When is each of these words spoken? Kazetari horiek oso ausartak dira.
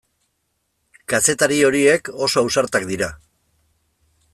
Kazetari 1.13 1.59
horiek 1.69 2.13
oso 2.29 2.45
ausartak 2.45 2.89
dira. 2.95 3.15